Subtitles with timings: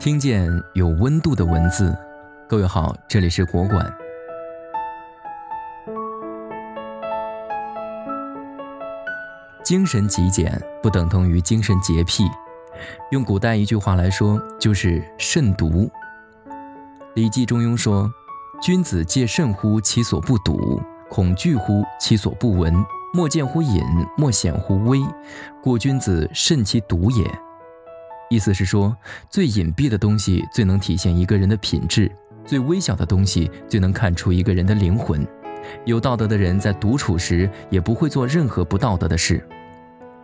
[0.00, 1.94] 听见有温度的文字，
[2.48, 3.94] 各位好，这里是国馆。
[9.62, 12.24] 精神极简不等同于精神洁癖，
[13.10, 15.68] 用古代一句话来说，就是慎独。
[17.12, 18.10] 《礼记·中庸》说
[18.62, 20.80] ：“君子戒慎乎其所不睹，
[21.10, 22.74] 恐惧乎其所不闻。
[23.12, 23.82] 莫见乎隐，
[24.16, 24.98] 莫显乎微。
[25.62, 27.30] 故君子慎其独也。”
[28.30, 28.96] 意思是说，
[29.28, 32.08] 最隐蔽的东西最能体现一个人的品质，
[32.44, 35.26] 最微小的东西最能看出一个人的灵魂。
[35.84, 39.44] 有道德的人在独处时也不会做任何不道德的事，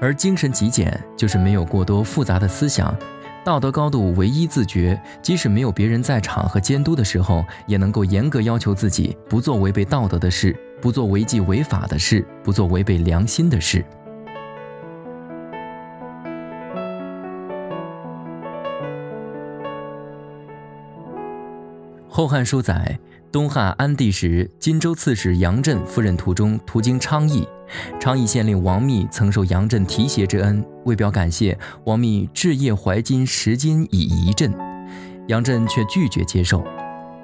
[0.00, 2.96] 而精神极简就是没有过多复杂的思想，
[3.44, 13.78] 道德高度唯一自觉，即使没有别人在场和监督的时候，也能够严格要求自己不做违背道德的事，不做违纪违法的事，不做违背良心的事。
[22.18, 22.98] 《后汉书》载，
[23.30, 27.46] 东汉安帝时，荆州刺史杨震赴任途中，途经昌邑，
[28.00, 34.52] 昌邑县令王密曾受杨震提携之恩，为表感谢，王密置业怀金十金以遗震，
[35.28, 36.66] 杨震却拒绝接受。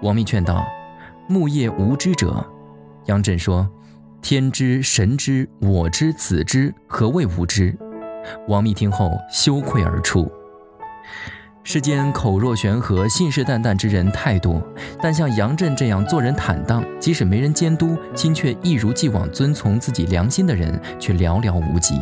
[0.00, 0.66] 王密劝道
[1.28, 2.42] ：“木业无知者。”
[3.04, 3.68] 杨震说
[4.22, 7.76] ：“天知，神知，我知，子知，何谓无知？”
[8.48, 10.32] 王密听后羞愧而出。
[11.64, 14.62] 世间口若悬河、信誓旦旦之人太多，
[15.02, 22.00] 但像杨震这样做人坦荡，即使没人监督，心却一如既往遵从自己良心的人却寥寥无几。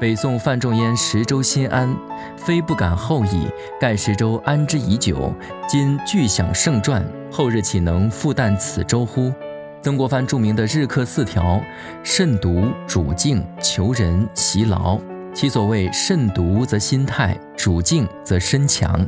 [0.00, 1.92] 北宋范仲淹十州心安，
[2.36, 3.48] 非不敢后矣，
[3.80, 5.32] 盖十州安之已久，
[5.68, 9.32] 今具享盛传，后日岂能复旦此州乎？
[9.80, 11.60] 曾国藩著名的日课四条：
[12.04, 14.96] 慎独、主静、求仁、习劳。
[15.34, 19.06] 其所谓慎独则心态，主静则身强。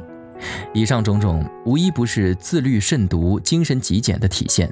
[0.72, 4.70] 以上种种，无一不是自律慎独、精神极简的体现。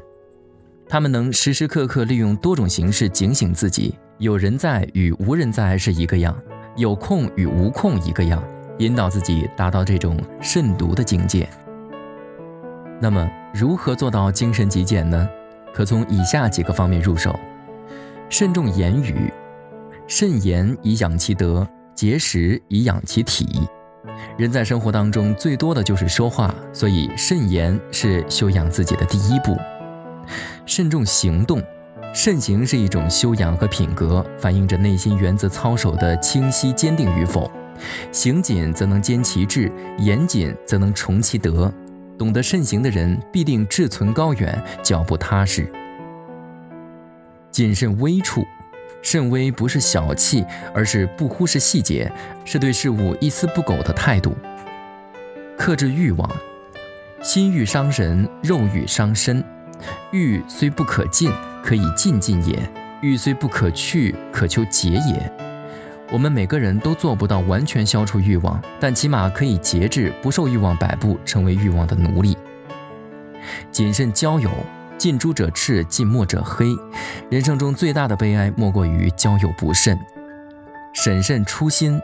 [0.89, 6.37] 他们能时时刻刻利用多种形式警醒自己：有人在与无人在是一个样，
[6.77, 8.43] 有空与无空一个样，
[8.79, 11.49] 引导自己达到这种慎独的境界。
[13.01, 15.29] 那么，如何做到精神极简呢？
[15.75, 17.39] 可从以下几个方面入手：
[18.29, 19.33] 慎重言语。
[20.15, 23.47] 慎言以养其德，节食以养其体。
[24.37, 29.57] 人在生活当中最多的就是说话，所以慎言是修养自己的第一步。
[30.67, 31.63] 慎重行动，
[32.13, 37.51] 慎行是一种修养和品格，反映着内心原则操守的清晰坚定与否。
[38.13, 41.73] 行谨则能坚其志，严谨则能崇其德。
[42.19, 45.73] 懂得慎行的人，必定志存高远，脚步踏实。
[47.51, 48.45] 谨慎微处。
[49.03, 52.11] 慎微不是小气，而是不忽视细节，
[52.45, 54.35] 是对事物一丝不苟的态度。
[55.59, 56.31] 克制欲望，
[57.21, 59.45] 心欲伤人，肉欲伤身。
[60.13, 62.57] 欲虽不可尽，可以尽尽也；
[63.01, 65.33] 欲虽不可去，可求节也。
[66.11, 72.37] 我们每个人都做不到完全消除欲望，但起码可以节制，不受欲望摆布，成为欲望的奴隶。
[73.71, 74.51] 谨慎交友。
[75.03, 76.69] 近朱者赤，近墨者黑。
[77.29, 79.99] 人生中最大的悲哀，莫过于交友不慎。
[80.93, 82.01] 审慎初心，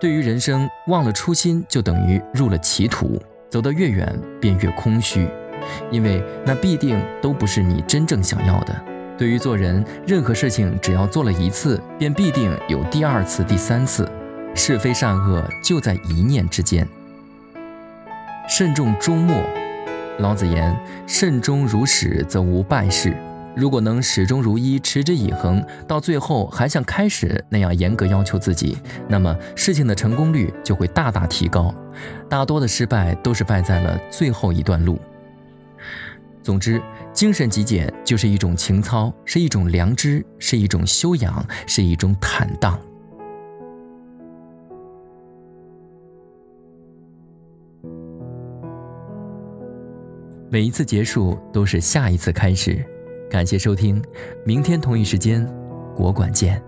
[0.00, 5.28] 对于人生忘了初心，就等于入了歧途，走得越远便越空虚，
[5.92, 8.74] 因为那必定都不是你真正想要的。
[9.16, 14.10] 对于做人，任何事情只要做了一次，便必定有第二次、第三次。
[14.56, 16.84] 是非善恶就在一念之间。
[18.48, 19.40] 慎重终末。
[20.20, 23.16] 老子言：“慎终如始，则无败事。”
[23.56, 28.78] 如果能始终如一、持之以恒，到最后还像开始那样严格要求自己，
[29.08, 31.74] 那么事情的成功率就会大大提高。
[32.28, 35.00] 大多的失败都是败在了最后一段路。
[36.42, 36.80] 总之，
[37.12, 42.78] 精神极简就是一种情操，是一种良知，是一种修养，是一种坦荡。
[50.52, 52.84] 每一次结束都是下一次开始，
[53.30, 54.02] 感谢收听，
[54.44, 55.48] 明天同一时间，
[55.94, 56.60] 国馆见。